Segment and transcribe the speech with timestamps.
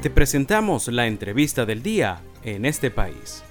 [0.00, 3.42] Te presentamos la entrevista del día en este país.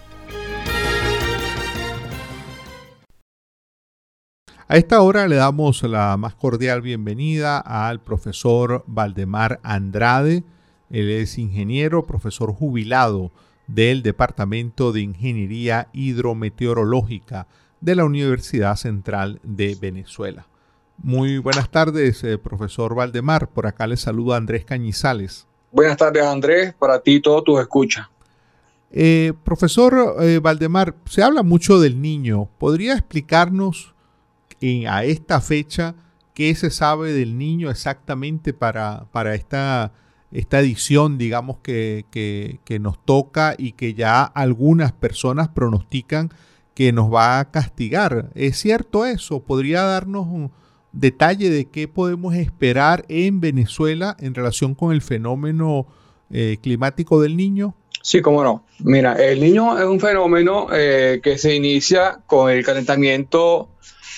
[4.70, 10.46] A esta hora le damos la más cordial bienvenida al profesor Valdemar Andrade.
[10.90, 13.34] Él es ingeniero, profesor jubilado
[13.68, 17.48] del Departamento de Ingeniería Hidrometeorológica
[17.82, 20.48] de la Universidad Central de Venezuela.
[20.98, 23.50] Muy buenas tardes, eh, profesor Valdemar.
[23.50, 25.46] Por acá le saluda Andrés Cañizales.
[25.72, 28.08] Buenas tardes, Andrés, para ti todos tus escuchas.
[28.90, 32.48] Eh, profesor eh, Valdemar, se habla mucho del niño.
[32.58, 33.94] ¿Podría explicarnos
[34.90, 35.96] a esta fecha
[36.34, 39.92] qué se sabe del niño exactamente para, para esta,
[40.32, 46.30] esta edición, digamos, que, que, nos toca y que ya algunas personas pronostican
[46.74, 48.30] que nos va a castigar?
[48.36, 49.42] ¿Es cierto eso?
[49.42, 50.52] ¿Podría darnos un
[51.00, 55.88] detalle de qué podemos esperar en Venezuela en relación con el fenómeno
[56.32, 57.76] eh, climático del niño?
[58.02, 58.66] Sí, cómo no.
[58.80, 63.70] Mira, el niño es un fenómeno eh, que se inicia con el calentamiento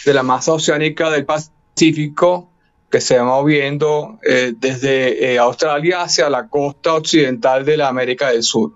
[0.06, 2.50] de la masa oceánica del Pacífico
[2.90, 8.44] que se va moviendo eh, desde Australia hacia la costa occidental de la América del
[8.44, 8.74] Sur.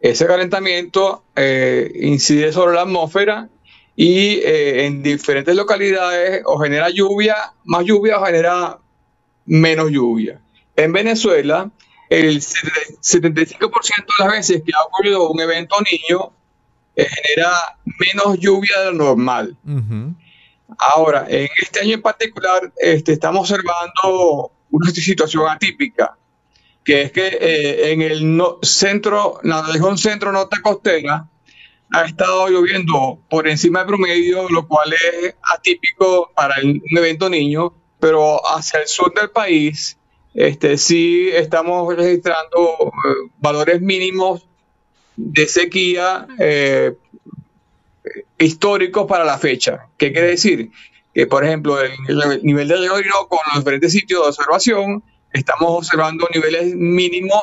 [0.00, 1.24] Ese calentamiento
[1.94, 3.48] incide sobre la atmósfera
[3.96, 8.78] y en diferentes localidades o genera lluvia, más lluvia o genera
[9.46, 10.40] menos lluvia.
[10.76, 11.70] En Venezuela,
[12.10, 16.32] el 75% de las veces que ha ocurrido un evento niño
[16.96, 17.52] genera
[17.84, 19.56] menos lluvia de lo normal.
[20.78, 26.16] Ahora, en este año en particular, este, estamos observando una situación atípica,
[26.84, 31.28] que es que eh, en el centro, la región centro norte costera,
[31.94, 37.72] ha estado lloviendo por encima del promedio, lo cual es atípico para un evento niño,
[38.00, 39.96] pero hacia el sur del país,
[40.34, 44.46] este, sí estamos registrando eh, valores mínimos
[45.16, 46.94] de sequía eh,
[48.38, 49.86] históricos para la fecha.
[49.96, 50.70] ¿Qué quiere decir?
[51.14, 55.70] Que, por ejemplo, el, el nivel de río con los diferentes sitios de observación, estamos
[55.70, 57.40] observando niveles mínimos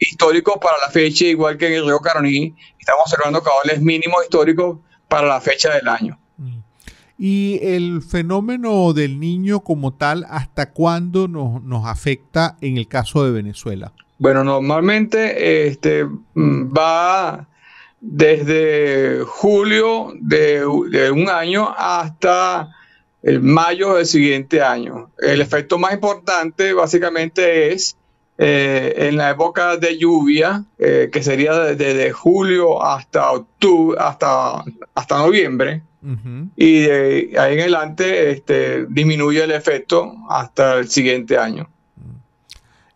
[0.00, 4.78] históricos para la fecha, igual que en el río Caroní, estamos observando caudales mínimos históricos
[5.06, 6.18] para la fecha del año.
[6.38, 6.58] Mm.
[7.18, 13.24] Y el fenómeno del niño como tal, ¿hasta cuándo nos, nos afecta en el caso
[13.24, 13.92] de Venezuela?
[14.20, 17.48] Bueno, normalmente este, mm, va
[18.00, 22.70] desde julio de, un año hasta
[23.22, 25.10] el mayo del siguiente año.
[25.18, 27.96] El efecto más importante básicamente es
[28.42, 34.64] eh, en la época de lluvia, eh, que sería desde julio hasta octubre, hasta,
[34.94, 35.82] hasta noviembre,
[36.56, 41.68] y de ahí en adelante este, disminuye el efecto hasta el siguiente año.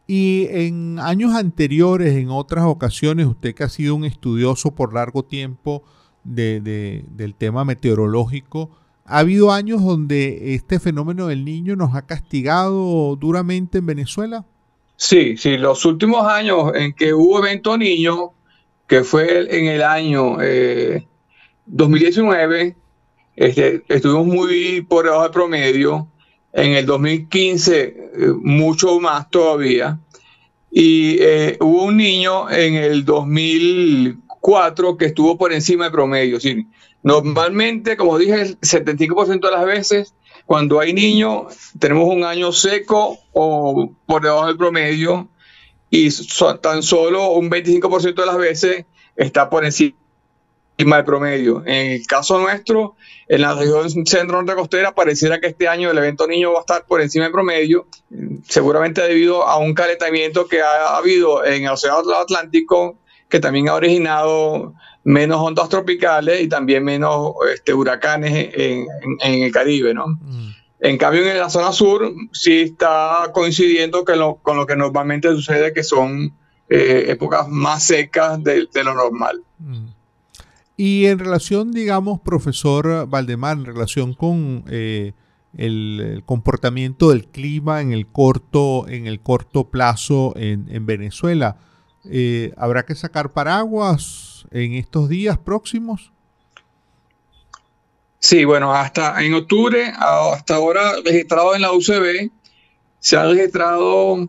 [0.06, 5.27] Y en años anteriores, en otras ocasiones, usted que ha sido un estudioso por largo
[5.27, 5.83] tiempo
[6.25, 8.71] del tema meteorológico,
[9.04, 14.47] ¿ha habido años donde este fenómeno del niño nos ha castigado duramente en Venezuela?
[14.97, 18.32] Sí, sí, los últimos años en que hubo evento niño,
[18.87, 20.37] que fue en el año
[21.66, 22.75] 2019, eh,
[23.37, 26.09] este, estuvimos muy por debajo del promedio
[26.53, 28.03] en el 2015 eh,
[28.43, 29.99] mucho más todavía.
[30.71, 36.38] Y eh, hubo un niño en el 2004 que estuvo por encima del promedio.
[37.03, 40.15] normalmente, como dije, el 75% de las veces,
[40.47, 45.28] cuando hay niños, tenemos un año seco o por debajo del promedio
[45.91, 46.10] y
[46.60, 48.84] tan solo un 25% de las veces
[49.16, 49.97] está por encima
[50.77, 51.62] del promedio.
[51.65, 52.97] En el caso nuestro,
[53.28, 56.60] en la región centro norte costera, pareciera que este año el evento niño va a
[56.60, 57.87] estar por encima del promedio,
[58.47, 63.75] seguramente debido a un calentamiento que ha habido en el Océano Atlántico, que también ha
[63.75, 68.87] originado menos ondas tropicales y también menos este, huracanes en,
[69.20, 70.09] el Caribe, ¿no?
[70.09, 70.50] Mm.
[70.81, 75.83] En cambio, en la zona sur sí está coincidiendo con lo que normalmente sucede, que
[75.83, 76.34] son
[76.68, 79.42] eh, épocas más secas de, lo normal.
[79.59, 79.86] Mm.
[80.77, 85.12] Y en relación, digamos, profesor Valdemar, en relación con eh,
[85.56, 91.59] el, comportamiento del clima en el corto, en el corto plazo en, Venezuela,
[92.10, 96.12] eh, ¿habrá que sacar paraguas en estos días próximos?
[98.18, 102.30] Sí, bueno, hasta en octubre, hasta ahora registrado en la UCB,
[102.98, 104.28] se han registrado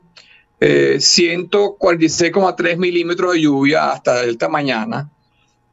[0.59, 5.09] 146,3 eh, milímetros de lluvia hasta esta mañana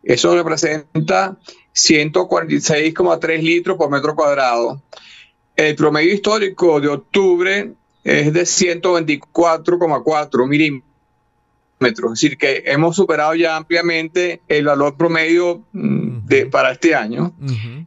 [0.02, 1.36] eso representa
[1.74, 4.82] 146,3 litros por metro cuadrado.
[5.54, 10.91] El promedio histórico de octubre es de 124,4 milímetros.
[11.88, 17.34] Es decir, que hemos superado ya ampliamente el valor promedio mm, de, para este año.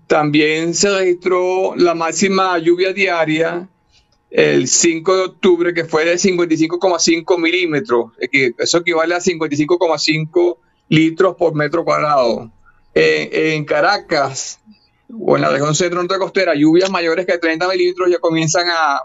[0.07, 3.67] También se registró la máxima lluvia diaria
[4.29, 8.11] el 5 de octubre, que fue de 55,5 milímetros.
[8.57, 10.57] Eso equivale a 55,5
[10.89, 12.51] litros por metro cuadrado.
[12.93, 14.59] en Caracas
[15.19, 19.01] o en la región centro-norte costera, lluvias mayores que 30 milímetros ya comienzan a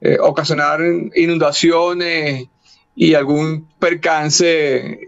[0.00, 0.80] eh, ocasionar
[1.14, 2.48] inundaciones
[2.94, 5.00] y algún percance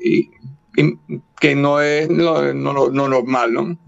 [1.41, 2.53] que no es no,
[2.91, 3.53] normal.
[3.53, 3.79] ¿no?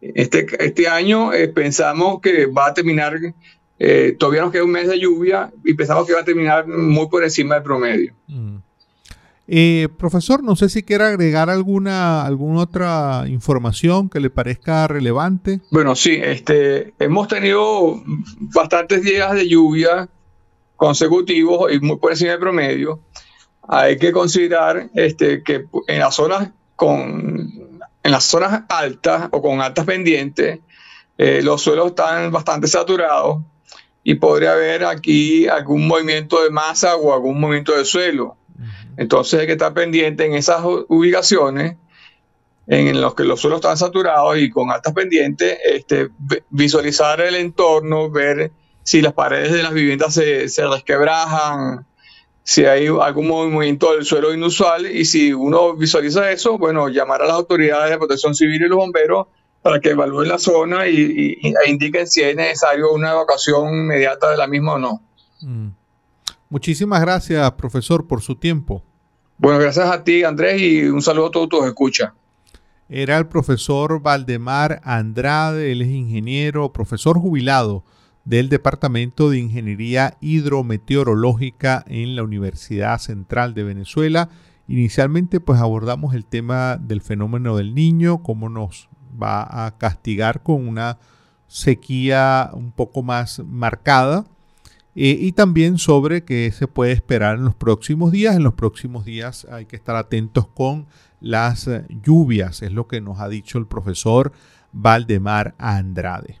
[0.00, 3.18] Este, este año eh, pensamos que va a terminar,
[3.78, 7.08] eh, todavía nos queda un mes de lluvia y pensamos que va a terminar muy
[7.08, 8.14] por encima del promedio.
[9.96, 15.60] profesor, no sé si quiere agregar alguna, alguna otra información que le parezca relevante.
[15.70, 18.02] Bueno, sí, este, hemos tenido
[18.54, 20.08] bastantes días de lluvia
[20.76, 23.00] consecutivos y muy por encima del promedio
[23.68, 27.68] hay que considerar este, que en las zonas con
[28.02, 30.60] en las zonas altas o con altas pendientes,
[31.18, 33.42] eh, los suelos están bastante saturados
[34.02, 38.36] y podría haber aquí algún movimiento de masa o algún movimiento de suelo.
[38.96, 41.76] Entonces hay que estar pendiente en esas ubicaciones
[42.66, 46.08] en los que los suelos están saturados y con altas pendientes, este,
[46.50, 51.86] visualizar el entorno, ver si las paredes de las viviendas se, se resquebrajan,
[52.48, 57.26] si hay algún movimiento del suelo inusual y si uno visualiza eso, bueno, llamar a
[57.26, 59.26] las autoridades de protección civil y los bomberos
[59.60, 64.38] para que evalúen la zona y, e indiquen si es necesario una evacuación inmediata de
[64.38, 65.02] la misma o no.
[65.42, 65.68] Mm.
[66.48, 68.82] Muchísimas gracias, profesor, por su tiempo.
[69.36, 72.14] Bueno, gracias a ti, Andrés, y un saludo a todos tus escuchas.
[72.88, 77.84] Era el profesor Valdemar Andrade, él es ingeniero, profesor jubilado
[78.28, 84.28] del Departamento de Ingeniería Hidrometeorológica en la Universidad Central de Venezuela.
[84.68, 88.90] Inicialmente pues abordamos el tema del fenómeno del niño, cómo nos
[89.20, 90.98] va a castigar con una
[91.46, 94.26] sequía un poco más marcada
[94.94, 98.36] eh, y también sobre qué se puede esperar en los próximos días.
[98.36, 100.86] En los próximos días hay que estar atentos con
[101.22, 101.70] las
[102.02, 104.32] lluvias, es lo que nos ha dicho el profesor
[104.70, 106.40] Valdemar Andrade.